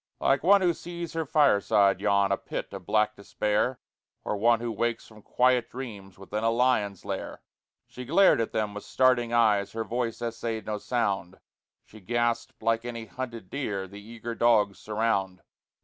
[0.19, 3.79] Like one who sees her fireside yawn, A pit of black despair,
[4.23, 7.43] Or one who wakes from quiet dreams Within a lion's lair,
[7.85, 11.39] She glared at them with starting eyes, Her voice essayed no sound;
[11.85, 15.43] She gasped like any hunted deer The eager dogs surround.